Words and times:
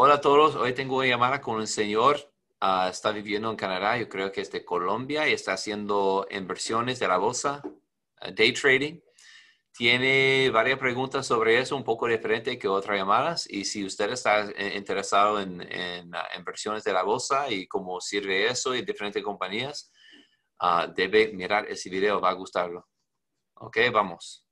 Hola 0.00 0.14
a 0.14 0.20
todos, 0.20 0.54
hoy 0.54 0.74
tengo 0.74 0.98
una 0.98 1.08
llamada 1.08 1.40
con 1.40 1.56
un 1.56 1.66
señor, 1.66 2.32
ah, 2.60 2.86
está 2.88 3.10
viviendo 3.10 3.50
en 3.50 3.56
Canadá, 3.56 3.98
yo 3.98 4.08
creo 4.08 4.30
que 4.30 4.42
es 4.42 4.52
de 4.52 4.64
Colombia 4.64 5.28
y 5.28 5.32
está 5.32 5.54
haciendo 5.54 6.24
inversiones 6.30 7.00
de 7.00 7.08
la 7.08 7.18
bolsa, 7.18 7.62
ah, 8.20 8.30
day 8.30 8.52
trading. 8.52 9.00
Tiene 9.72 10.50
varias 10.50 10.78
preguntas 10.78 11.26
sobre 11.26 11.58
eso, 11.58 11.74
un 11.74 11.82
poco 11.82 12.06
diferente 12.06 12.56
que 12.60 12.68
otras 12.68 12.96
llamadas. 12.96 13.50
Y 13.50 13.64
si 13.64 13.84
usted 13.84 14.12
está 14.12 14.48
eh, 14.52 14.76
interesado 14.76 15.40
en, 15.40 15.62
en 15.62 16.14
ah, 16.14 16.28
inversiones 16.36 16.84
de 16.84 16.92
la 16.92 17.02
bolsa 17.02 17.50
y 17.50 17.66
cómo 17.66 18.00
sirve 18.00 18.46
eso 18.46 18.76
y 18.76 18.82
diferentes 18.82 19.24
compañías, 19.24 19.90
debe 20.94 21.32
mirar 21.32 21.66
ese 21.68 21.90
video, 21.90 22.20
va 22.20 22.30
a 22.30 22.34
gustarlo. 22.34 22.86
Ok, 23.54 23.78
vamos. 23.92 24.47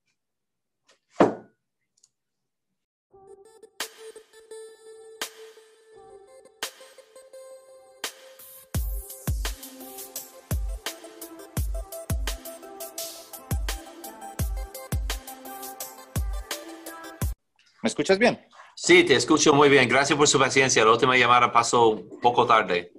Escuchas 17.96 18.18
bien? 18.18 18.38
Sí, 18.74 19.04
te 19.04 19.14
escucho 19.14 19.54
muy 19.54 19.70
bien. 19.70 19.88
Gracias 19.88 20.18
por 20.18 20.28
su 20.28 20.38
paciencia. 20.38 20.84
La 20.84 20.92
última 20.92 21.16
llamada 21.16 21.50
pasó 21.50 21.88
un 21.88 22.20
poco 22.20 22.46
tarde. 22.46 22.92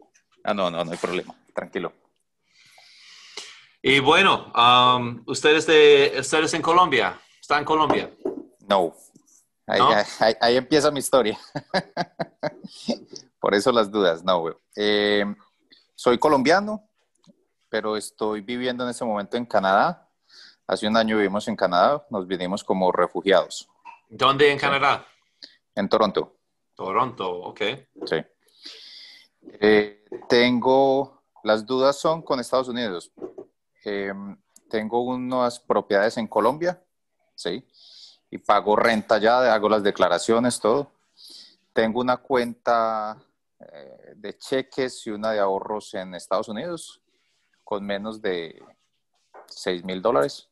Ah, 0.44 0.56
no, 0.56 0.72
no, 0.72 0.84
no 0.84 0.92
hay 0.92 0.98
problema. 0.98 1.36
Tranquilo. 1.54 1.94
Y 3.84 4.00
bueno, 4.00 4.52
um, 4.56 5.22
ustedes, 5.28 5.68
de, 5.68 6.16
ustedes 6.20 6.52
en 6.56 6.64
Colombia, 6.64 7.22
¿están 7.40 7.60
en 7.60 7.66
Colombia? 7.66 8.12
No. 8.68 8.96
Ahí, 9.68 10.58
empieza 10.58 10.90
mi 10.90 11.00
historia. 11.00 11.38
Por 13.40 13.54
eso 13.54 13.72
las 13.72 13.92
dudas. 13.92 14.24
No, 14.24 14.46
eh, 14.76 15.26
soy 15.94 16.18
colombiano, 16.18 16.90
pero 17.70 17.98
estoy 17.98 18.42
viviendo 18.42 18.84
en 18.84 18.90
este 18.90 19.06
momento 19.06 19.38
en 19.38 19.46
Canadá. 19.46 20.10
Hace 20.66 20.88
un 20.88 20.98
año 20.98 21.18
vivimos 21.18 21.48
en 21.48 21.56
Canadá, 21.56 22.04
nos 22.10 22.26
vinimos 22.26 22.64
como 22.64 22.92
refugiados. 22.92 23.70
¿Dónde 24.10 24.52
en 24.52 24.58
Canadá? 24.58 25.06
En 25.76 25.90
Toronto. 25.90 26.38
Toronto, 26.76 27.30
ok. 27.30 27.62
Sí. 28.06 28.16
Eh, 29.60 30.06
tengo, 30.30 31.24
las 31.44 31.66
dudas 31.66 31.98
son 31.98 32.22
con 32.22 32.40
Estados 32.40 32.70
Unidos. 32.70 33.12
Em, 33.84 34.38
tengo 34.70 35.02
unas 35.02 35.60
propiedades 35.60 36.18
en 36.18 36.28
Colombia, 36.28 36.82
sí, 37.36 37.66
y 38.30 38.38
pago 38.38 38.76
renta 38.76 39.18
ya, 39.18 39.54
hago 39.54 39.70
las 39.70 39.84
declaraciones, 39.84 40.60
todo. 40.60 40.92
Tengo 41.74 42.02
una 42.02 42.18
cuenta 42.18 43.18
eh, 43.60 44.14
de 44.16 44.38
cheques 44.38 45.06
y 45.08 45.12
una 45.12 45.32
de 45.32 45.40
ahorros 45.40 45.94
en 45.94 46.16
Estados 46.16 46.50
Unidos 46.50 47.02
con 47.64 47.86
menos 47.86 48.22
de 48.22 48.62
6 49.48 49.84
mil 49.84 50.02
dólares 50.02 50.50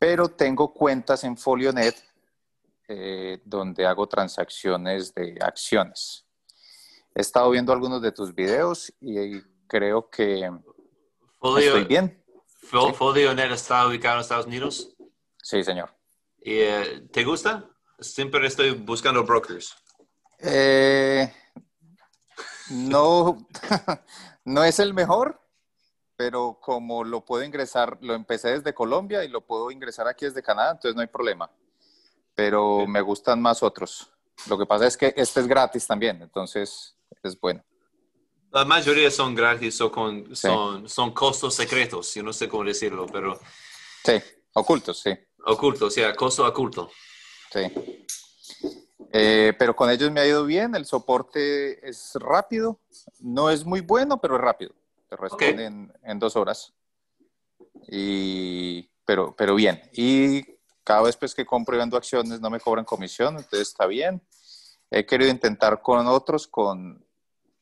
pero 0.00 0.30
tengo 0.30 0.72
cuentas 0.72 1.24
en 1.24 1.36
FolioNet 1.36 1.94
eh, 2.88 3.42
donde 3.44 3.86
hago 3.86 4.08
transacciones 4.08 5.14
de 5.14 5.38
acciones. 5.42 6.24
He 7.14 7.20
estado 7.20 7.50
viendo 7.50 7.70
algunos 7.70 8.00
de 8.00 8.10
tus 8.10 8.34
videos 8.34 8.90
y 8.98 9.42
creo 9.66 10.08
que 10.08 10.50
estoy 11.58 11.84
bien. 11.84 12.24
¿FolioNet 12.62 13.52
está 13.52 13.86
ubicado 13.86 14.14
en 14.14 14.20
Estados 14.22 14.46
Unidos? 14.46 14.96
Sí, 15.42 15.62
señor. 15.62 15.94
¿Y, 16.40 16.54
eh, 16.54 17.02
¿Te 17.12 17.22
gusta? 17.22 17.68
Siempre 17.98 18.46
estoy 18.46 18.70
buscando 18.70 19.22
brokers. 19.24 19.76
Eh, 20.38 21.30
no, 22.70 23.46
no 24.46 24.64
es 24.64 24.78
el 24.78 24.94
mejor, 24.94 25.42
pero 26.20 26.58
como 26.60 27.02
lo 27.02 27.24
puedo 27.24 27.42
ingresar, 27.42 27.96
lo 28.02 28.12
empecé 28.12 28.48
desde 28.48 28.74
Colombia 28.74 29.24
y 29.24 29.28
lo 29.28 29.40
puedo 29.40 29.70
ingresar 29.70 30.06
aquí 30.06 30.26
desde 30.26 30.42
Canadá, 30.42 30.72
entonces 30.72 30.94
no 30.94 31.00
hay 31.00 31.06
problema. 31.06 31.50
Pero 32.34 32.86
me 32.86 33.00
gustan 33.00 33.40
más 33.40 33.62
otros. 33.62 34.06
Lo 34.46 34.58
que 34.58 34.66
pasa 34.66 34.86
es 34.86 34.98
que 34.98 35.14
este 35.16 35.40
es 35.40 35.46
gratis 35.46 35.86
también, 35.86 36.20
entonces 36.20 36.94
es 37.22 37.40
bueno. 37.40 37.64
La 38.50 38.66
mayoría 38.66 39.10
son 39.10 39.34
gratis 39.34 39.80
o 39.80 39.90
con, 39.90 40.36
son, 40.36 40.86
son 40.90 41.14
costos 41.14 41.54
secretos, 41.54 42.12
yo 42.12 42.22
no 42.22 42.34
sé 42.34 42.50
cómo 42.50 42.64
decirlo, 42.64 43.06
pero... 43.06 43.40
Sí, 44.04 44.20
ocultos, 44.52 45.00
sí. 45.00 45.18
Ocultos, 45.46 45.94
sí, 45.94 46.02
costo 46.18 46.46
oculto. 46.46 46.90
Sí. 47.50 47.60
Eh, 49.10 49.54
pero 49.58 49.74
con 49.74 49.88
ellos 49.88 50.10
me 50.10 50.20
ha 50.20 50.26
ido 50.26 50.44
bien, 50.44 50.74
el 50.74 50.84
soporte 50.84 51.88
es 51.88 52.12
rápido, 52.16 52.78
no 53.20 53.48
es 53.48 53.64
muy 53.64 53.80
bueno, 53.80 54.20
pero 54.20 54.36
es 54.36 54.42
rápido 54.42 54.74
te 55.10 55.16
responden 55.16 55.92
en 56.04 56.18
dos 56.18 56.36
horas. 56.36 56.72
Y, 57.88 58.88
pero, 59.04 59.34
pero 59.36 59.54
bien. 59.56 59.82
Y 59.92 60.42
cada 60.84 61.02
vez 61.02 61.16
pues, 61.16 61.34
que 61.34 61.44
compro 61.44 61.74
y 61.74 61.78
vendo 61.78 61.96
acciones 61.96 62.40
no 62.40 62.48
me 62.48 62.60
cobran 62.60 62.84
comisión, 62.84 63.36
entonces 63.36 63.68
está 63.68 63.86
bien. 63.86 64.22
He 64.90 65.04
querido 65.04 65.30
intentar 65.30 65.82
con 65.82 66.06
otros, 66.06 66.46
con 66.46 67.04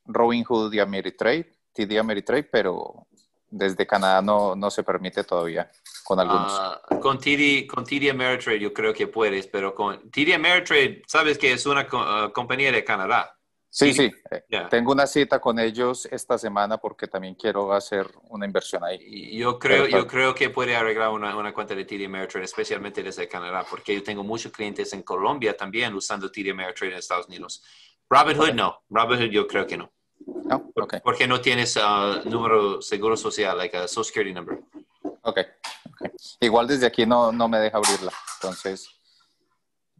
Robinhood 0.05 0.73
y 0.73 0.81
Ameritrade, 0.81 1.57
TD 1.73 1.99
Ameritrade, 1.99 2.45
pero 2.45 3.07
desde 3.51 3.87
Canadá 3.87 4.21
no, 4.21 4.55
no 4.55 4.71
se 4.71 4.83
permite 4.83 5.25
todavía 5.25 5.71
con 6.05 6.21
algunos. 6.21 6.53
Ah, 6.55 6.81
con, 7.01 7.19
TD, 7.19 7.67
con 7.67 7.85
TD 7.85 8.11
Ameritrade 8.11 8.61
yo 8.61 8.73
creo 8.75 8.93
que 8.93 9.07
puedes, 9.07 9.47
pero 9.47 9.75
con 9.75 10.11
TD 10.11 10.35
Ameritrade, 10.35 11.03
sabes 11.07 11.39
que 11.39 11.53
es 11.53 11.65
una 11.67 11.87
ah, 11.93 12.31
compañía 12.35 12.73
de 12.73 12.85
Canadá. 12.85 13.38
Sí, 13.71 13.93
sí. 13.93 14.11
Eh, 14.31 14.67
tengo 14.71 14.93
una 14.93 15.07
cita 15.07 15.41
con 15.41 15.59
ellos 15.59 16.09
esta 16.11 16.39
semana 16.39 16.79
porque 16.79 17.07
también 17.07 17.35
quiero 17.35 17.73
hacer 17.73 18.07
una 18.29 18.47
inversión 18.47 18.83
ahí. 18.83 19.37
Yo 19.37 19.59
creo, 19.59 19.87
yo 19.87 20.07
creo 20.07 20.35
que 20.35 20.51
puede 20.51 20.75
arreglar 20.75 21.11
una, 21.11 21.37
una 21.37 21.53
cuenta 21.53 21.75
de 21.75 21.85
TD 21.85 22.07
Ameritrade, 22.07 22.45
especialmente 22.45 23.03
desde 23.03 23.29
Canadá, 23.29 23.65
porque 23.69 23.95
yo 23.95 24.03
tengo 24.03 24.25
muchos 24.25 24.53
clientes 24.53 24.93
en 24.95 25.03
Colombia 25.03 25.57
también 25.57 25.95
usando 25.95 26.31
TD 26.31 26.51
Ameritrade 26.51 26.93
en 26.93 26.99
Estados 26.99 27.29
Unidos. 27.29 27.63
Robinhood 28.09 28.55
no. 28.55 28.83
Robinhood 28.89 29.31
yo 29.31 29.47
creo 29.47 29.67
que 29.67 29.77
no. 29.77 29.93
No, 30.27 30.73
okay. 30.75 31.01
Porque 31.05 31.29
no 31.29 31.41
tienes 31.41 31.77
uh, 31.77 32.29
número 32.29 32.81
seguro 32.81 33.17
social, 33.17 33.57
like 33.57 33.77
a 33.77 33.87
social 33.87 34.05
security 34.05 34.35
number. 34.35 34.61
Ok, 35.23 35.41
Igual 36.41 36.67
desde 36.67 36.87
aquí 36.87 37.07
no, 37.07 37.33
no 37.33 37.49
me 37.49 37.59
deja 37.59 37.79
abrirla. 37.79 38.13
Entonces, 38.41 38.89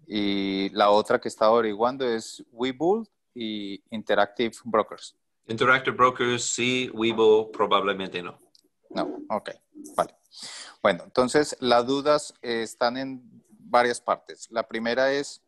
y 0.07 0.71
la 0.71 0.91
otra 0.91 1.21
que 1.21 1.29
estaba 1.29 1.53
averiguando 1.53 2.07
es 2.07 2.45
Webull 2.53 3.09
y 3.39 3.85
Interactive 3.91 4.53
Brokers. 4.65 5.15
Interactive 5.47 5.97
Brokers, 5.97 6.45
sí, 6.45 6.91
Weibo 6.93 7.53
probablemente 7.53 8.21
no. 8.21 8.39
No, 8.91 9.19
ok, 9.31 9.51
vale. 9.97 10.15
Bueno, 10.83 11.05
entonces 11.05 11.57
las 11.61 11.87
dudas 11.87 12.35
están 12.43 12.97
en 12.97 13.23
varias 13.49 14.01
partes. 14.01 14.49
La 14.51 14.67
primera 14.67 15.13
es, 15.13 15.43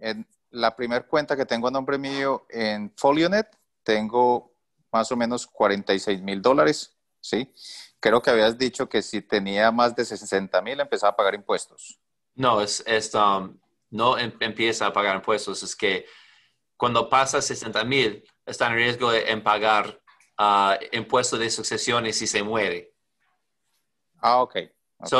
en 0.00 0.26
la 0.50 0.74
primera 0.74 1.06
cuenta 1.06 1.36
que 1.36 1.46
tengo 1.46 1.68
a 1.68 1.70
nombre 1.70 1.96
mío 1.96 2.46
en 2.48 2.92
Folionet, 2.96 3.56
tengo 3.84 4.52
más 4.92 5.12
o 5.12 5.16
menos 5.16 5.46
46 5.46 6.20
mil 6.22 6.42
dólares, 6.42 6.96
¿sí? 7.20 7.52
Creo 8.00 8.20
que 8.20 8.30
habías 8.30 8.58
dicho 8.58 8.88
que 8.88 9.02
si 9.02 9.22
tenía 9.22 9.70
más 9.70 9.94
de 9.94 10.04
60 10.04 10.60
mil 10.62 10.80
empezaba 10.80 11.12
a 11.12 11.16
pagar 11.16 11.34
impuestos. 11.34 12.00
No, 12.34 12.60
es, 12.60 12.84
um, 13.14 13.58
no 13.90 14.18
em, 14.18 14.32
empieza 14.40 14.86
a 14.86 14.92
pagar 14.92 15.16
impuestos, 15.16 15.62
es 15.62 15.74
que 15.76 16.06
cuando 16.78 17.08
pasa 17.08 17.42
60 17.42 17.84
mil, 17.84 18.24
está 18.46 18.68
en 18.68 18.74
riesgo 18.74 19.10
de 19.10 19.30
en 19.30 19.42
pagar 19.42 20.00
uh, 20.38 20.74
impuestos 20.92 21.38
de 21.38 21.50
sucesiones 21.50 22.16
si 22.16 22.26
se 22.26 22.42
muere. 22.42 22.94
Ah, 24.20 24.40
ok. 24.40 24.56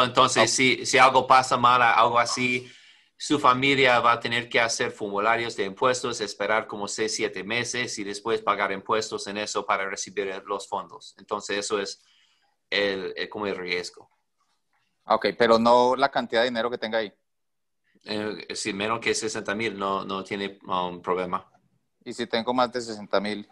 entonces, 0.04 0.50
si, 0.50 0.86
si 0.86 0.98
algo 0.98 1.26
pasa 1.26 1.56
mal, 1.56 1.82
algo 1.82 2.18
así, 2.18 2.70
su 3.16 3.40
familia 3.40 3.98
va 3.98 4.12
a 4.12 4.20
tener 4.20 4.48
que 4.48 4.60
hacer 4.60 4.92
formularios 4.92 5.56
de 5.56 5.64
impuestos, 5.64 6.20
esperar 6.20 6.68
como 6.68 6.86
6, 6.86 7.12
7 7.12 7.42
meses 7.42 7.98
y 7.98 8.04
después 8.04 8.40
pagar 8.40 8.70
impuestos 8.70 9.26
en 9.26 9.38
eso 9.38 9.66
para 9.66 9.90
recibir 9.90 10.42
los 10.46 10.68
fondos. 10.68 11.16
Entonces, 11.18 11.58
eso 11.58 11.80
es 11.80 12.00
el, 12.70 13.28
como 13.28 13.48
el 13.48 13.56
riesgo. 13.56 14.08
Ok, 15.06 15.26
pero 15.36 15.58
no 15.58 15.96
la 15.96 16.10
cantidad 16.10 16.42
de 16.42 16.50
dinero 16.50 16.70
que 16.70 16.78
tenga 16.78 16.98
ahí. 16.98 17.12
Eh, 18.08 18.54
si 18.54 18.72
menos 18.72 19.00
que 19.00 19.14
60 19.14 19.54
mil 19.54 19.78
no, 19.78 20.04
no 20.04 20.24
tiene 20.24 20.58
un 20.62 20.94
um, 20.94 21.02
problema. 21.02 21.46
¿Y 22.02 22.14
si 22.14 22.26
tengo 22.26 22.54
más 22.54 22.72
de 22.72 22.80
60 22.80 23.20
mil? 23.20 23.46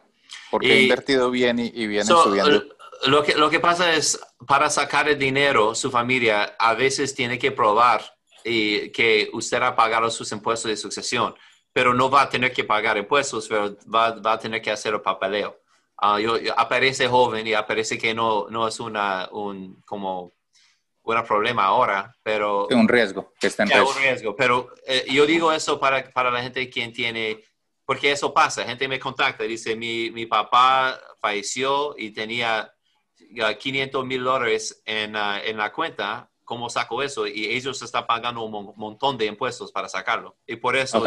Porque 0.50 0.72
he 0.72 0.82
invertido 0.84 1.30
bien 1.30 1.58
y, 1.58 1.70
y 1.74 1.86
viene 1.86 2.06
subiendo. 2.06 2.64
Lo 3.04 3.22
que, 3.22 3.34
lo 3.34 3.50
que 3.50 3.60
pasa 3.60 3.94
es, 3.94 4.18
para 4.46 4.70
sacar 4.70 5.08
el 5.10 5.18
dinero, 5.18 5.74
su 5.74 5.90
familia 5.90 6.56
a 6.58 6.72
veces 6.72 7.14
tiene 7.14 7.38
que 7.38 7.52
probar 7.52 8.02
y, 8.42 8.90
que 8.92 9.28
usted 9.34 9.60
ha 9.60 9.76
pagado 9.76 10.10
sus 10.10 10.32
impuestos 10.32 10.70
de 10.70 10.76
sucesión, 10.78 11.34
pero 11.74 11.92
no 11.92 12.08
va 12.08 12.22
a 12.22 12.30
tener 12.30 12.54
que 12.54 12.64
pagar 12.64 12.96
impuestos, 12.96 13.48
pero 13.48 13.76
va, 13.94 14.12
va 14.12 14.32
a 14.32 14.38
tener 14.38 14.62
que 14.62 14.70
hacer 14.70 14.94
el 14.94 15.02
papeleo. 15.02 15.60
Uh, 16.00 16.18
yo, 16.18 16.36
aparece 16.56 17.08
joven 17.08 17.46
y 17.46 17.52
aparece 17.52 17.98
que 17.98 18.14
no, 18.14 18.46
no 18.48 18.66
es 18.66 18.80
una, 18.80 19.28
un, 19.32 19.82
como 19.84 20.32
un 21.06 21.24
problema 21.24 21.64
ahora, 21.64 22.14
pero... 22.22 22.66
Un 22.68 22.88
riesgo, 22.88 23.32
que 23.38 23.46
está 23.46 23.62
en 23.62 23.80
un 23.80 23.94
riesgo, 23.96 24.34
pero 24.34 24.72
eh, 24.86 25.04
yo 25.08 25.24
digo 25.24 25.52
eso 25.52 25.78
para, 25.78 26.10
para 26.10 26.30
la 26.30 26.42
gente 26.42 26.68
quien 26.68 26.92
tiene 26.92 27.40
porque 27.86 28.10
eso 28.10 28.34
pasa, 28.34 28.64
gente 28.64 28.88
me 28.88 28.98
contacta, 28.98 29.44
dice, 29.44 29.76
mi, 29.76 30.10
mi 30.10 30.26
papá 30.26 31.00
falleció 31.20 31.94
y 31.96 32.10
tenía 32.10 32.74
500 33.58 34.04
mil 34.04 34.24
dólares 34.24 34.82
en, 34.84 35.14
ah, 35.14 35.40
en, 35.42 35.56
la 35.56 35.72
cuenta, 35.72 36.28
¿cómo 36.44 36.68
saco 36.68 37.00
eso? 37.00 37.28
Y 37.28 37.46
ellos 37.46 37.80
están 37.80 38.04
pagando 38.04 38.42
un 38.42 38.74
montón 38.76 39.16
de 39.16 39.26
impuestos 39.26 39.70
para 39.70 39.88
sacarlo. 39.88 40.36
Y 40.48 40.56
por 40.56 40.74
eso 40.74 41.04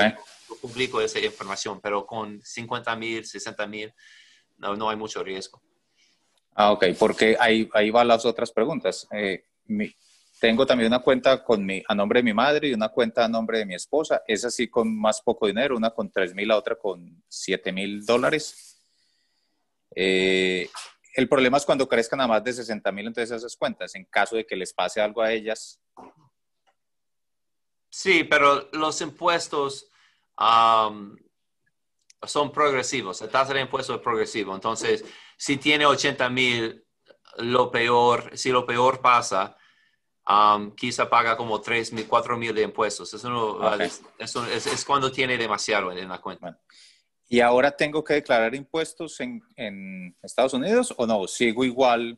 publico 0.61 1.01
esa 1.01 1.19
información, 1.19 1.81
pero 1.81 2.05
con 2.05 2.41
50 2.41 2.95
mil, 2.95 3.25
60 3.25 3.67
mil, 3.67 3.93
no, 4.57 4.75
no 4.77 4.89
hay 4.89 4.95
mucho 4.95 5.21
riesgo. 5.21 5.61
Ah, 6.55 6.71
ok, 6.71 6.85
porque 6.97 7.35
ahí, 7.39 7.69
ahí 7.73 7.89
van 7.89 8.07
las 8.07 8.25
otras 8.25 8.51
preguntas. 8.51 9.05
Eh, 9.11 9.43
tengo 10.39 10.65
también 10.65 10.91
una 10.91 11.01
cuenta 11.01 11.43
con 11.43 11.65
mi, 11.65 11.83
a 11.87 11.93
nombre 11.93 12.19
de 12.19 12.23
mi 12.23 12.33
madre 12.33 12.69
y 12.69 12.73
una 12.73 12.89
cuenta 12.89 13.25
a 13.25 13.27
nombre 13.27 13.59
de 13.59 13.65
mi 13.65 13.75
esposa. 13.75 14.23
Es 14.27 14.45
así 14.45 14.69
con 14.69 14.97
más 14.97 15.21
poco 15.21 15.47
dinero, 15.47 15.75
una 15.75 15.91
con 15.91 16.09
3 16.09 16.33
mil, 16.33 16.47
la 16.47 16.57
otra 16.57 16.75
con 16.75 17.23
7 17.27 17.71
mil 17.71 18.05
dólares. 18.05 18.81
Eh, 19.95 20.69
el 21.15 21.27
problema 21.27 21.57
es 21.57 21.65
cuando 21.65 21.89
crezcan 21.89 22.21
a 22.21 22.27
más 22.27 22.43
de 22.43 22.53
60 22.53 22.91
mil, 22.91 23.07
entonces 23.07 23.35
esas 23.35 23.57
cuentas, 23.57 23.93
en 23.95 24.05
caso 24.05 24.35
de 24.35 24.45
que 24.45 24.55
les 24.55 24.73
pase 24.73 25.01
algo 25.01 25.21
a 25.21 25.31
ellas. 25.31 25.81
Sí, 27.89 28.23
pero 28.23 28.69
los 28.71 29.01
impuestos 29.01 29.91
son 32.25 32.51
progresivos. 32.53 33.19
La 33.21 33.29
tasa 33.29 33.53
de 33.53 33.61
impuestos 33.61 33.97
es 33.97 34.01
progresivo. 34.01 34.55
Entonces, 34.55 35.03
si 35.37 35.57
tiene 35.57 35.85
80 35.85 36.29
mil, 36.29 36.85
lo 37.39 37.71
peor, 37.71 38.37
si 38.37 38.51
lo 38.51 38.65
peor 38.65 39.01
pasa, 39.01 39.57
um, 40.29 40.71
quizá 40.71 41.09
paga 41.09 41.35
como 41.35 41.59
3 41.59 41.93
mil, 41.93 42.07
4 42.07 42.37
mil 42.37 42.53
de 42.53 42.61
impuestos. 42.61 43.13
Eso, 43.13 43.59
es, 44.19 44.85
cuando 44.85 45.11
tiene 45.11 45.37
demasiado 45.37 45.91
en 45.91 46.07
la 46.07 46.19
cuenta. 46.19 46.59
¿Y 47.27 47.41
ahora 47.41 47.71
tengo 47.71 48.03
que 48.03 48.15
declarar 48.15 48.55
impuestos 48.55 49.19
en, 49.19 50.15
Estados 50.21 50.53
Unidos 50.53 50.93
o 50.97 51.05
no? 51.05 51.27
¿Sigo 51.27 51.63
igual? 51.63 52.17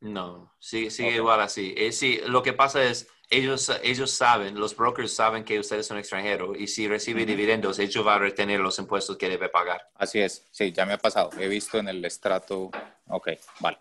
No, 0.00 0.54
sigue, 0.58 0.90
sigue 0.90 1.16
igual 1.16 1.40
así. 1.40 1.74
Eh, 1.76 1.92
sí, 1.92 2.20
lo 2.26 2.42
que 2.42 2.52
pasa 2.52 2.82
es, 2.82 3.06
ellos, 3.28 3.70
ellos 3.82 4.10
saben, 4.10 4.58
los 4.58 4.74
brokers 4.74 5.12
saben 5.12 5.44
que 5.44 5.60
ustedes 5.60 5.86
son 5.86 5.98
extranjeros 5.98 6.58
y 6.58 6.66
si 6.66 6.88
recibe 6.88 7.24
dividendos, 7.26 7.78
ellos 7.78 8.04
van 8.04 8.16
a 8.16 8.18
retener 8.18 8.58
los 8.58 8.78
impuestos 8.78 9.16
que 9.16 9.28
debe 9.28 9.48
pagar. 9.48 9.88
Así 9.94 10.18
es, 10.20 10.48
sí, 10.50 10.72
ya 10.72 10.84
me 10.86 10.94
ha 10.94 10.98
pasado. 10.98 11.30
He 11.38 11.46
visto 11.46 11.78
en 11.78 11.88
el 11.88 12.04
estrato. 12.04 12.70
Ok, 13.06 13.28
vale. 13.60 13.78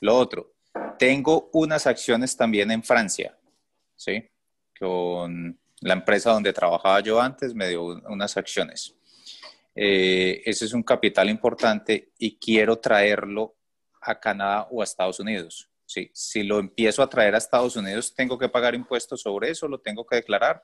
Lo 0.00 0.16
otro, 0.16 0.52
tengo 0.98 1.50
unas 1.52 1.86
acciones 1.86 2.36
también 2.36 2.70
en 2.70 2.82
Francia, 2.82 3.36
¿sí? 3.96 4.28
Con 4.78 5.58
la 5.80 5.94
empresa 5.94 6.32
donde 6.32 6.52
trabajaba 6.52 7.00
yo 7.00 7.20
antes 7.20 7.54
me 7.54 7.68
dio 7.68 7.84
unas 7.84 8.36
acciones. 8.36 8.94
Eh, 9.74 10.42
ese 10.44 10.66
es 10.66 10.72
un 10.72 10.82
capital 10.82 11.30
importante 11.30 12.12
y 12.18 12.36
quiero 12.36 12.78
traerlo 12.78 13.54
a 14.02 14.18
Canadá 14.18 14.68
o 14.70 14.80
a 14.80 14.84
Estados 14.84 15.20
Unidos. 15.20 15.68
Sí, 15.86 16.10
si 16.14 16.42
lo 16.44 16.58
empiezo 16.58 17.02
a 17.02 17.08
traer 17.08 17.34
a 17.34 17.38
Estados 17.38 17.76
Unidos, 17.76 18.14
¿tengo 18.14 18.38
que 18.38 18.48
pagar 18.48 18.74
impuestos 18.74 19.22
sobre 19.22 19.50
eso? 19.50 19.66
¿Lo 19.66 19.80
tengo 19.80 20.06
que 20.06 20.16
declarar? 20.16 20.62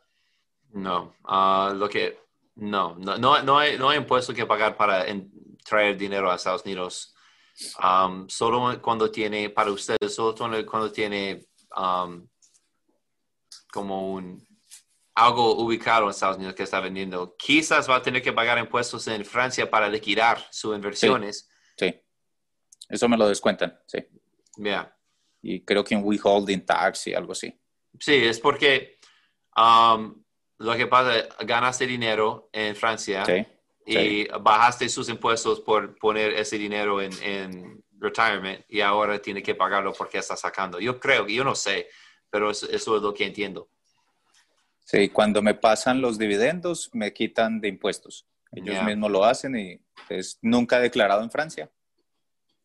No, 0.73 1.17
ah, 1.25 1.73
lo 1.75 1.89
que, 1.89 2.19
no, 2.57 2.95
no, 2.97 3.19
no, 3.19 3.59
hay, 3.59 3.77
no 3.77 3.89
hay 3.89 3.99
impuesto 3.99 4.33
que 4.33 4.47
pagar 4.47 4.77
para 4.77 5.05
traer 5.65 5.97
dinero 5.97 6.31
a 6.31 6.37
Estados 6.37 6.65
Unidos. 6.65 7.16
Um, 7.83 8.29
solo 8.29 8.81
cuando 8.83 9.11
tiene, 9.11 9.51
para 9.51 9.71
ustedes, 9.71 10.15
solo 10.15 10.35
cuando 10.67 10.93
tiene 10.93 11.47
um, 11.77 12.29
como 13.73 14.13
un, 14.13 14.47
algo 15.15 15.57
ubicado 15.57 16.05
en 16.05 16.11
Estados 16.11 16.37
Unidos 16.37 16.55
que 16.55 16.65
está 16.65 16.81
vendiendo. 16.81 17.35
Quizás 17.37 17.89
va 17.89 17.97
a 17.97 18.03
tener 18.03 18.23
que 18.23 18.33
pagar 18.33 18.59
impuestos 18.59 19.07
en 19.09 19.25
Francia 19.25 19.71
para 19.71 19.89
liquidar 19.89 20.47
sus 20.51 20.75
inversiones. 20.75 21.49
Sí, 21.79 21.95
eso 22.89 23.09
me 23.09 23.17
lo 23.17 23.29
descuentan, 23.29 23.79
sí. 23.87 23.99
Ya 24.59 24.97
y 25.47 25.65
creo 25.65 25.85
que 25.85 25.95
un 25.95 26.03
withholding 26.05 26.65
tax 26.67 27.07
y 27.07 27.15
algo 27.15 27.33
así. 27.33 27.55
Sí, 28.01 28.15
es 28.15 28.41
porque 28.41 28.99
um, 29.57 30.23
lo 30.59 30.77
que 30.77 30.89
pasa, 30.89 31.29
ganaste 31.41 31.87
dinero 31.87 32.51
en 32.53 32.75
Francia 32.75 33.25
y 33.87 34.27
bajaste 34.41 34.89
sus 34.89 35.09
impuestos 35.09 35.61
por 35.61 35.97
poner 35.97 36.33
ese 36.33 36.59
dinero 36.59 37.01
en, 37.01 37.13
en, 37.23 37.85
retirement 37.99 38.63
y 38.69 38.81
ahora 38.81 39.21
tiene 39.21 39.43
que 39.43 39.55
pagarlo 39.55 39.93
porque 39.93 40.19
está 40.19 40.37
sacando. 40.37 40.79
Yo 40.79 41.01
creo, 41.01 41.27
yo 41.27 41.45
no 41.45 41.55
sé, 41.55 41.89
pero 42.31 42.51
eso, 42.51 42.67
es 42.71 42.87
lo 42.87 43.15
que 43.15 43.27
entiendo. 43.27 43.69
Sí, 44.85 45.09
cuando 45.09 45.43
me 45.43 45.55
pasan 45.55 46.01
los 46.01 46.19
dividendos 46.19 46.91
me 46.93 47.13
quitan 47.13 47.61
de 47.61 47.69
impuestos. 47.69 48.27
Ellos 48.53 48.83
mismos 48.85 49.11
lo 49.11 49.25
hacen 49.25 49.57
y 49.57 49.81
es 50.09 50.39
nunca 50.41 50.79
declarado 50.79 51.23
en 51.23 51.31
Francia. 51.31 51.71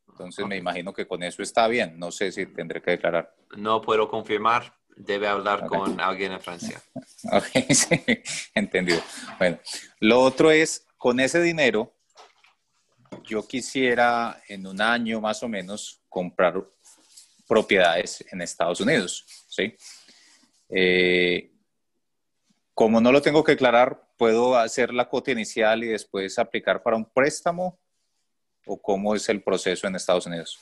Entonces 0.07 0.45
me 0.45 0.57
imagino 0.57 0.93
que 0.93 1.07
con 1.07 1.23
eso 1.23 1.41
está 1.41 1.67
bien. 1.67 1.97
No 1.97 2.11
sé 2.11 2.31
si 2.31 2.45
tendré 2.45 2.81
que 2.81 2.91
declarar. 2.91 3.33
No 3.57 3.81
puedo 3.81 4.07
confirmar. 4.07 4.73
Debe 4.95 5.27
hablar 5.27 5.65
con 5.65 5.99
alguien 5.99 6.33
en 6.33 6.41
Francia. 6.41 6.81
Ok, 7.31 7.45
sí, 7.69 8.03
entendido. 8.55 8.99
Bueno, 9.37 9.59
lo 9.99 10.21
otro 10.21 10.49
es, 10.49 10.87
con 11.01 11.19
ese 11.19 11.41
dinero, 11.41 11.95
yo 13.23 13.47
quisiera 13.47 14.39
en 14.47 14.67
un 14.67 14.79
año 14.79 15.19
más 15.19 15.41
o 15.41 15.47
menos 15.47 15.99
comprar 16.07 16.63
propiedades 17.47 18.23
en 18.31 18.39
Estados 18.39 18.81
Unidos, 18.81 19.25
¿sí? 19.49 19.75
Eh, 20.69 21.51
como 22.75 23.01
no 23.01 23.11
lo 23.11 23.19
tengo 23.19 23.43
que 23.43 23.53
declarar, 23.53 23.99
¿puedo 24.15 24.55
hacer 24.55 24.93
la 24.93 25.09
cuota 25.09 25.31
inicial 25.31 25.83
y 25.83 25.87
después 25.87 26.37
aplicar 26.37 26.83
para 26.83 26.97
un 26.97 27.05
préstamo 27.05 27.79
o 28.67 28.79
cómo 28.79 29.15
es 29.15 29.27
el 29.27 29.41
proceso 29.41 29.87
en 29.87 29.95
Estados 29.95 30.27
Unidos? 30.27 30.59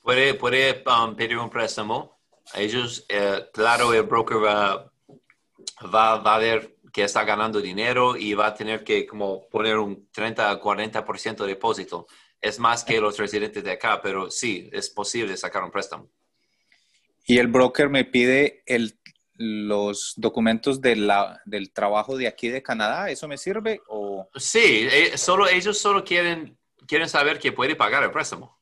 Puede, 0.00 0.38
um, 0.86 1.16
pedir 1.16 1.36
un 1.36 1.50
préstamo. 1.50 2.20
Ellos, 2.54 3.04
eh, 3.08 3.50
claro, 3.52 3.92
el 3.92 4.04
broker 4.04 4.36
va, 4.36 4.92
a 5.82 6.38
ver 6.38 6.73
que 6.94 7.02
está 7.02 7.24
ganando 7.24 7.60
dinero 7.60 8.16
y 8.16 8.34
va 8.34 8.46
a 8.46 8.54
tener 8.54 8.84
que 8.84 9.04
como 9.04 9.48
poner 9.48 9.78
un 9.78 10.08
30 10.12 10.60
40% 10.60 11.36
de 11.38 11.46
depósito. 11.48 12.06
Es 12.40 12.60
más 12.60 12.84
que 12.84 13.00
los 13.00 13.18
residentes 13.18 13.64
de 13.64 13.72
acá, 13.72 14.00
pero 14.00 14.30
sí, 14.30 14.70
es 14.72 14.90
posible 14.90 15.36
sacar 15.36 15.64
un 15.64 15.72
préstamo. 15.72 16.08
¿Y 17.26 17.38
el 17.38 17.48
broker 17.48 17.88
me 17.88 18.04
pide 18.04 18.62
el, 18.66 19.00
los 19.34 20.14
documentos 20.16 20.80
de 20.80 20.94
la, 20.94 21.42
del 21.44 21.72
trabajo 21.72 22.16
de 22.16 22.28
aquí 22.28 22.48
de 22.48 22.62
Canadá? 22.62 23.10
¿Eso 23.10 23.26
me 23.26 23.38
sirve? 23.38 23.80
O... 23.88 24.30
Sí, 24.36 24.86
eh, 24.88 25.18
solo, 25.18 25.48
ellos 25.48 25.76
solo 25.76 26.04
quieren 26.04 26.56
quieren 26.86 27.08
saber 27.08 27.38
que 27.38 27.52
puede 27.52 27.76
pagar 27.76 28.02
el 28.02 28.10
préstamo. 28.10 28.58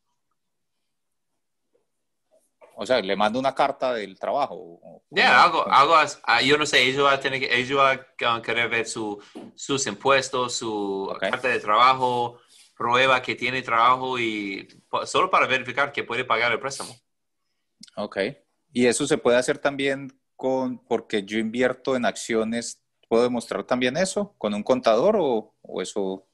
O 2.83 2.87
sea, 2.87 3.01
le 3.01 3.15
mando 3.15 3.39
una 3.39 3.55
carta 3.55 3.95
del 3.95 4.19
trabajo. 4.19 4.81
Ya, 5.11 5.45
algo, 5.45 5.65
algo, 5.71 5.95
ah, 6.25 6.43
yo 6.43 6.59
no 6.59 6.67
sé, 6.67 6.83
ellos 6.83 7.05
van 7.05 7.15
a, 7.15 7.21
tener 7.21 7.39
que, 7.39 7.57
ellos 7.57 7.79
van 7.79 8.01
a 8.39 8.43
querer 8.43 8.69
ver 8.69 8.87
su, 8.87 9.23
sus 9.55 9.87
impuestos, 9.87 10.55
su 10.55 11.15
carta 11.21 11.49
de 11.49 11.61
trabajo, 11.61 12.41
prueba 12.77 13.23
que 13.23 13.37
tiene 13.37 13.63
trabajo 13.63 14.19
y 14.19 14.67
solo 15.05 15.31
para 15.31 15.47
verificar 15.47 15.93
que 15.93 16.03
puede 16.03 16.25
pagar 16.25 16.51
el 16.51 16.59
préstamo. 16.59 16.93
Ok. 17.97 18.19
¿Y 18.73 18.87
eso 18.87 19.07
se 19.07 19.19
puede 19.19 19.37
hacer 19.37 19.59
también 19.59 20.21
con, 20.35 20.79
porque 20.85 21.23
yo 21.23 21.39
invierto 21.39 21.95
en 21.95 22.05
acciones, 22.05 22.83
¿puedo 23.09 23.23
demostrar 23.23 23.63
también 23.63 23.97
eso 23.97 24.35
con 24.39 24.55
un 24.55 24.63
contador 24.65 25.17
o, 25.21 25.55
o 25.63 25.83
eso? 25.83 26.27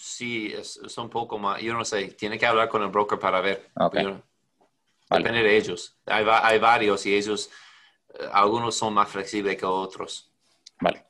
sí, 0.00 0.52
es, 0.52 0.78
un 0.98 1.10
poco 1.10 1.38
más, 1.38 1.60
yo 1.60 1.74
no 1.74 1.84
sé, 1.84 2.08
tiene 2.12 2.38
que 2.38 2.46
hablar 2.46 2.68
con 2.68 2.82
el 2.82 2.88
broker 2.88 3.18
para 3.18 3.40
ver. 3.40 3.70
Depende 5.10 5.42
de 5.42 5.56
ellos. 5.56 5.98
Hay, 6.06 6.24
hay, 6.28 6.58
varios 6.58 7.04
y 7.06 7.14
ellos, 7.14 7.50
eh, 8.14 8.28
algunos 8.32 8.76
son 8.76 8.94
más 8.94 9.08
flexibles 9.08 9.56
que 9.56 9.66
otros. 9.66 10.32
Vale. 10.80 11.06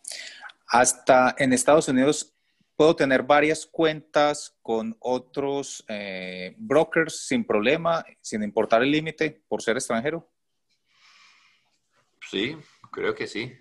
Hasta 0.69 1.35
en 1.39 1.53
Estados 1.53 1.89
Unidos, 1.89 2.35
¿puedo 2.77 2.97
tener 2.97 3.23
varias 3.23 3.67
cuentas 3.67 4.57
con 4.63 4.97
otros 5.01 5.85
eh, 5.89 6.55
brokers 6.57 7.27
sin 7.27 7.45
problema, 7.45 8.05
sin 8.21 8.43
importar 8.43 8.83
el 8.83 8.91
límite 8.91 9.43
por 9.49 9.63
ser 9.63 9.77
extranjero? 9.77 10.31
Sí, 12.31 12.57
creo 12.91 13.15
que 13.15 13.27
sí. 13.27 13.53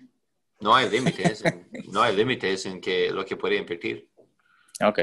No 0.60 0.74
hay 0.74 0.88
límites, 0.88 1.42
no 1.92 2.02
hay 2.02 2.16
límites 2.16 2.66
en 2.66 2.80
que 2.80 3.10
lo 3.10 3.24
que 3.24 3.36
puede 3.36 3.56
invertir. 3.56 4.10
Ok. 4.82 5.00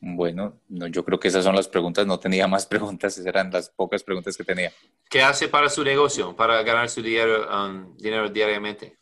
Bueno, 0.00 0.60
yo 0.68 1.04
creo 1.04 1.18
que 1.18 1.28
esas 1.28 1.44
son 1.44 1.56
las 1.56 1.68
preguntas. 1.68 2.06
No 2.06 2.20
tenía 2.20 2.46
más 2.46 2.66
preguntas, 2.66 3.14
esas 3.14 3.26
eran 3.26 3.50
las 3.50 3.68
pocas 3.68 4.02
preguntas 4.04 4.36
que 4.36 4.44
tenía. 4.44 4.72
¿Qué 5.10 5.22
hace 5.22 5.48
para 5.48 5.68
su 5.68 5.82
negocio, 5.82 6.36
para 6.36 6.62
ganar 6.62 6.88
su 6.88 7.02
dinero, 7.02 7.48
um, 7.48 7.96
dinero 7.96 8.28
diariamente? 8.28 8.98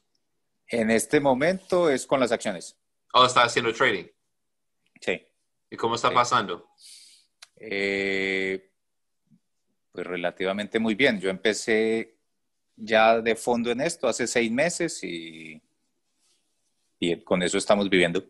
En 0.69 0.91
este 0.91 1.21
momento 1.21 1.91
es 1.91 2.07
con 2.07 2.21
las 2.21 2.33
acciones. 2.33 2.77
¿O 3.13 3.27
está 3.27 3.43
haciendo 3.43 3.73
trading? 3.73 4.07
Sí. 5.01 5.23
¿Y 5.71 5.77
cómo 5.77 5.97
está 5.97 6.11
pasando? 6.11 6.71
Eh, 7.57 8.73
pues 9.93 10.07
relativamente 10.07 10.79
muy 10.79 10.95
bien. 10.95 11.21
Yo 11.21 11.29
empecé 11.29 12.17
ya 12.75 13.21
de 13.21 13.37
fondo 13.37 13.71
en 13.71 13.81
esto 13.81 14.09
hace 14.09 14.27
seis 14.27 14.51
meses 14.51 15.03
y 15.05 15.63
y 16.99 17.17
con 17.23 17.43
eso 17.43 17.59
estamos 17.59 17.89
viviendo. 17.89 18.25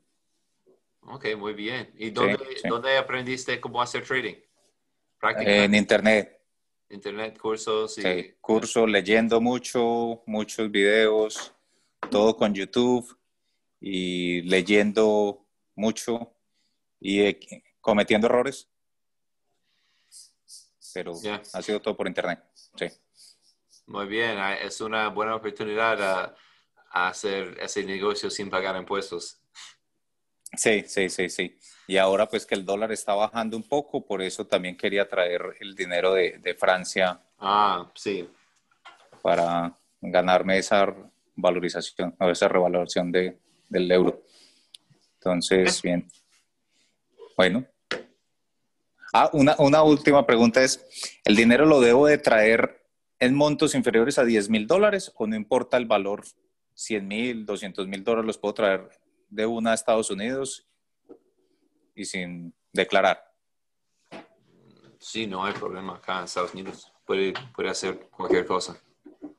Ok, 1.09 1.37
muy 1.37 1.55
bien. 1.55 1.93
¿Y 1.97 2.11
dónde, 2.11 2.97
aprendiste 2.99 3.61
cómo 3.61 3.81
hacer 3.81 4.05
trading? 4.05 4.35
En 5.39 5.75
internet. 5.75 6.41
Internet, 6.89 7.39
cursos. 7.39 7.95
Sí, 7.95 8.35
cursos, 8.41 8.89
leyendo 8.89 9.41
mucho, 9.41 10.23
muchos 10.27 10.71
videos, 10.71 11.53
todo 12.11 12.37
con 12.37 12.55
YouTube 12.55 13.17
y 13.81 14.43
leyendo 14.43 15.47
mucho 15.75 16.33
y 17.01 17.21
eh, 17.21 17.41
cometiendo 17.81 18.27
errores. 18.27 18.69
Pero 20.95 21.13
ha 21.53 21.63
sido 21.63 21.81
todo 21.81 21.97
por 21.97 22.07
internet. 22.07 22.43
Sí. 22.77 22.87
Muy 23.87 24.07
bien, 24.07 24.39
ah, 24.39 24.57
es 24.57 24.81
una 24.81 25.09
buena 25.09 25.37
oportunidad 25.37 26.03
a, 26.03 26.35
a 26.91 27.09
hacer 27.09 27.57
ese 27.61 27.85
negocio 27.85 28.31
sin 28.31 28.49
pagar 28.51 28.77
impuestos. 28.77 29.41
Sí, 30.57 30.85
sí, 30.87 31.09
sí, 31.09 31.29
sí. 31.29 31.59
Y 31.87 31.99
ahora 31.99 32.27
pues 32.27 32.47
que 32.47 32.55
el 32.55 32.65
dólar 32.65 32.93
está 32.93 33.15
bajando 33.15 33.57
un 33.57 33.63
poco, 33.63 34.05
por 34.05 34.23
eso 34.23 34.47
también 34.47 34.77
quería 34.77 35.09
traer 35.09 35.57
el 35.61 35.75
dinero 35.75 36.15
de, 36.15 36.39
de 36.39 36.55
Francia. 36.55 37.21
Ah, 37.39 37.91
sí. 37.95 38.29
Para 39.23 39.77
ganarme 40.01 40.59
esa 40.59 40.93
valorización, 41.37 42.15
o 42.19 42.31
esa 42.31 42.49
revalorización 42.49 43.13
de, 43.13 43.39
del 43.69 43.91
euro. 43.91 44.23
Entonces, 45.15 45.81
bien. 45.83 46.09
Bueno. 47.37 47.65
Ah, 49.13 49.31
una, 49.33 49.55
una 49.59 49.83
última 49.83 50.27
pregunta 50.27 50.63
es, 50.63 50.85
¿el 51.25 51.37
dinero 51.37 51.65
lo 51.65 51.81
debo 51.81 52.07
de 52.07 52.19
traer 52.19 52.87
en 53.19 53.35
montos 53.35 53.75
inferiores 53.75 54.19
a 54.19 54.25
10 54.25 54.51
mil 54.51 54.67
dólares 54.67 55.13
o 55.17 55.27
no 55.27 55.37
importa 55.37 55.77
el 55.77 55.87
valor, 55.87 56.25
100 56.75 57.09
mil, 57.09 57.47
200 57.47 57.89
mil 57.89 58.05
dólares 58.05 58.27
los 58.27 58.39
puedo 58.39 58.55
traer 58.55 58.91
de 59.28 59.47
una 59.47 59.73
a 59.73 59.75
Estados 59.75 60.11
Unidos 60.11 60.66
y 61.95 62.04
sin 62.04 62.54
declarar? 62.73 63.23
Sí, 64.99 65.26
no 65.26 65.45
hay 65.45 65.54
problema 65.54 65.97
acá 65.97 66.18
en 66.18 66.25
Estados 66.25 66.54
Unidos. 66.54 66.92
Puede, 67.04 67.35
puede 67.54 67.71
hacer 67.71 68.09
cualquier 68.11 68.47
cosa. 68.47 68.80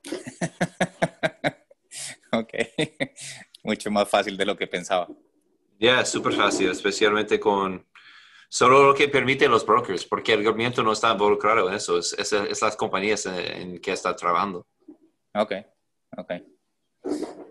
ok, 2.32 2.53
mucho 3.63 3.91
más 3.91 4.10
fácil 4.10 4.38
de 4.38 4.46
lo 4.46 4.56
que 4.56 4.67
pensaba. 4.67 5.08
Ya, 5.79 6.01
es 6.01 6.10
súper 6.10 6.34
fácil, 6.34 6.70
especialmente 6.70 7.39
con 7.39 7.86
solo 8.50 8.88
lo 8.88 8.96
que 8.96 9.10
permiten 9.10 9.51
los 9.51 9.65
brokers, 9.65 10.06
porque 10.06 10.34
el 10.34 10.44
gobierno 10.44 10.84
no 10.84 10.94
está 10.94 11.12
involucrado 11.12 11.70
en 11.70 11.75
eso, 11.75 12.00
es, 12.00 12.13
es, 12.13 12.62
las 12.62 12.75
compañías 12.75 13.25
en, 13.25 13.79
que 13.79 13.91
está 13.91 14.15
trabajando. 14.15 14.65
Ok, 15.36 15.53
ok. 16.17 16.32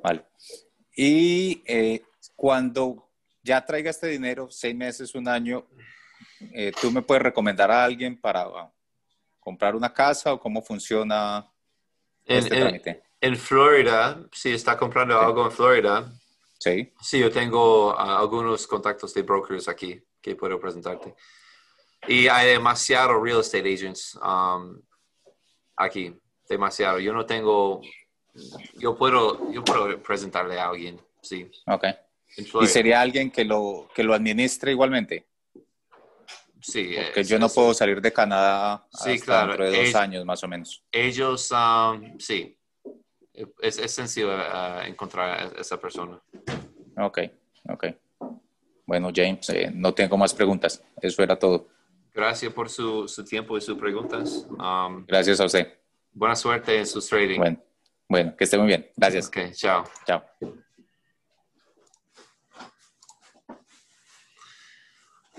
Vale. 0.02 0.26
Y 0.96 1.62
eh, 1.66 2.02
cuando 2.36 3.08
ya 3.42 3.64
traiga 3.64 3.90
este 3.90 4.08
dinero, 4.08 4.48
seis 4.50 4.76
meses, 4.76 5.14
un 5.14 5.26
año, 5.26 5.66
eh, 6.52 6.72
¿tú 6.80 6.90
me 6.90 7.02
puedes 7.02 7.22
recomendar 7.22 7.70
a 7.70 7.84
alguien 7.84 8.20
para 8.20 8.46
uh, 8.48 8.70
comprar 9.40 9.74
una 9.74 9.92
casa 9.92 10.32
o 10.32 10.40
cómo 10.40 10.62
funciona 10.62 11.50
este 12.24 12.54
trámite? 12.54 13.02
En 13.20 13.36
Florida, 13.36 14.22
si 14.32 14.52
está 14.52 14.76
comprando 14.76 15.18
algo 15.18 15.46
en 15.46 15.52
Florida, 15.52 16.12
sí. 16.58 16.92
sí, 17.00 17.18
yo 17.18 17.30
tengo 17.32 17.94
uh, 17.94 17.98
algunos 17.98 18.66
contactos 18.66 19.14
de 19.14 19.22
brokers 19.22 19.68
aquí 19.68 20.02
que 20.20 20.36
puedo 20.36 20.60
presentarte. 20.60 21.14
Y 22.06 22.28
hay 22.28 22.50
demasiados 22.50 23.20
real 23.22 23.40
estate 23.40 23.72
agents 23.72 24.16
um, 24.16 24.80
aquí, 25.76 26.14
demasiado. 26.48 26.98
Yo 26.98 27.12
no 27.12 27.24
tengo, 27.24 27.80
yo 28.74 28.96
puedo, 28.96 29.50
yo 29.50 29.64
puedo 29.64 30.00
presentarle 30.02 30.60
a 30.60 30.68
alguien, 30.68 31.00
sí. 31.22 31.50
Ok. 31.66 31.84
¿Y 32.36 32.66
sería 32.66 33.00
alguien 33.00 33.30
que 33.30 33.44
lo, 33.44 33.88
que 33.94 34.02
lo 34.02 34.14
administre 34.14 34.72
igualmente? 34.72 35.26
Sí. 36.60 36.96
Porque 37.06 37.24
yo 37.24 37.38
no 37.38 37.48
puedo 37.48 37.72
salir 37.72 38.00
de 38.00 38.12
Canadá 38.12 38.86
sí, 38.90 39.20
claro. 39.20 39.48
dentro 39.48 39.70
de 39.70 39.84
dos 39.84 39.94
años 39.94 40.24
más 40.24 40.42
o 40.42 40.48
menos. 40.48 40.84
Ellos, 40.90 41.50
um, 41.52 42.18
sí. 42.18 42.58
Es, 43.60 43.78
es 43.78 43.92
sencillo 43.92 44.34
uh, 44.34 44.80
encontrar 44.86 45.54
a 45.56 45.60
esa 45.60 45.78
persona. 45.78 46.20
Ok, 46.96 47.18
ok. 47.68 47.86
Bueno, 48.86 49.10
James, 49.14 49.48
eh, 49.50 49.70
no 49.74 49.92
tengo 49.92 50.16
más 50.16 50.32
preguntas. 50.32 50.82
Eso 51.00 51.22
era 51.22 51.38
todo. 51.38 51.68
Gracias 52.14 52.52
por 52.52 52.70
su, 52.70 53.06
su 53.06 53.24
tiempo 53.24 53.58
y 53.58 53.60
sus 53.60 53.78
preguntas. 53.78 54.46
Um, 54.50 55.04
Gracias 55.06 55.38
a 55.40 55.44
usted. 55.44 55.78
Buena 56.12 56.34
suerte 56.34 56.78
en 56.78 56.86
sus 56.86 57.06
trading. 57.06 57.38
Bueno, 57.38 57.62
bueno, 58.08 58.36
que 58.36 58.44
esté 58.44 58.56
muy 58.56 58.68
bien. 58.68 58.90
Gracias. 58.96 59.28
Ok, 59.28 59.52
chao. 59.52 59.84
Chao. 60.06 60.24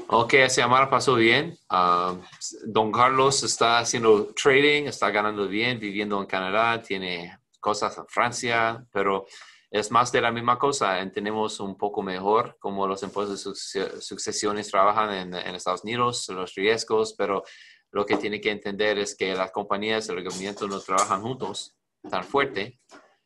Ok, 0.09 0.35
llamada 0.55 0.89
pasó 0.89 1.15
bien. 1.15 1.59
Um, 1.69 2.21
don 2.65 2.93
Carlos 2.93 3.43
está 3.43 3.79
haciendo 3.79 4.33
trading, 4.33 4.85
está 4.85 5.11
ganando 5.11 5.49
bien, 5.49 5.81
viviendo 5.81 6.17
en 6.21 6.25
Canadá, 6.25 6.81
tiene 6.81 7.37
cosas 7.59 7.97
en 7.97 8.07
Francia, 8.07 8.85
pero 8.93 9.25
es 9.69 9.91
más 9.91 10.09
de 10.13 10.21
la 10.21 10.31
misma 10.31 10.57
cosa. 10.57 11.01
Entendemos 11.01 11.59
un 11.59 11.77
poco 11.77 12.01
mejor 12.01 12.55
cómo 12.57 12.87
los 12.87 13.03
impuestos 13.03 13.73
de 13.73 14.01
sucesiones 14.01 14.71
trabajan 14.71 15.35
en, 15.35 15.55
Estados 15.55 15.83
Unidos, 15.83 16.25
los 16.29 16.55
riesgos, 16.55 17.13
pero 17.17 17.43
lo 17.91 18.05
que 18.05 18.15
tiene 18.15 18.39
que 18.39 18.51
entender 18.51 18.97
es 18.99 19.13
que 19.13 19.35
las 19.35 19.51
compañías 19.51 20.07
y 20.07 20.13
el 20.13 20.23
gobierno 20.23 20.67
no 20.67 20.79
trabajan 20.79 21.21
juntos 21.21 21.75
tan 22.09 22.23
fuerte. 22.23 22.79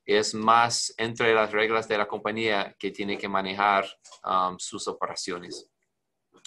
Es 0.03 0.33
más 0.33 0.95
entre 0.97 1.35
las 1.35 1.51
reglas 1.51 1.88
de 1.88 2.00
la 2.00 2.07
compañía 2.07 2.75
que 2.79 2.89
tiene 2.89 3.19
que 3.19 3.29
manejar 3.29 3.85
um, 4.25 4.57
sus 4.57 4.88
operaciones. 4.88 5.70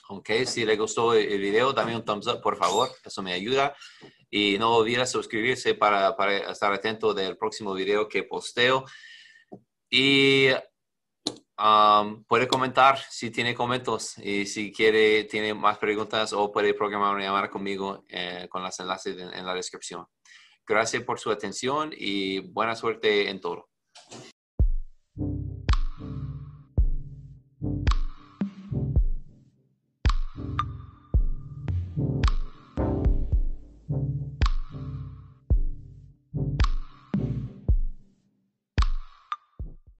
Ok, 0.08 0.30
si 0.44 0.64
le 0.66 0.76
gustó 0.76 1.14
el 1.14 1.40
video, 1.40 1.72
dame 1.72 1.96
un 1.96 2.04
thumbs 2.04 2.26
up, 2.26 2.42
por 2.42 2.56
favor, 2.56 2.90
eso 3.02 3.22
me 3.22 3.32
ayuda. 3.32 3.74
Y 4.30 4.58
no 4.58 4.76
olvides 4.76 5.10
suscribirse 5.10 5.74
para, 5.74 6.14
para 6.16 6.50
estar 6.50 6.72
atento 6.72 7.14
del 7.14 7.38
próximo 7.38 7.72
video 7.72 8.06
que 8.08 8.24
posteo. 8.24 8.84
Y 9.88 10.48
um, 11.58 12.24
puede 12.24 12.46
comentar 12.48 12.98
si 13.10 13.30
tiene 13.30 13.54
comentarios 13.54 14.18
y 14.18 14.44
si 14.44 14.72
quiere, 14.72 15.24
tiene 15.24 15.54
más 15.54 15.78
preguntas 15.78 16.32
o 16.32 16.52
puede 16.52 16.74
programar 16.74 17.14
una 17.14 17.24
llamada 17.24 17.48
conmigo 17.48 18.04
eh, 18.08 18.46
con 18.50 18.62
los 18.62 18.78
enlaces 18.80 19.16
en 19.16 19.46
la 19.46 19.54
descripción. 19.54 20.04
Gracias 20.66 21.02
por 21.02 21.18
su 21.18 21.30
atención 21.30 21.92
y 21.96 22.40
buena 22.40 22.74
suerte 22.74 23.30
en 23.30 23.40
todo. 23.40 23.68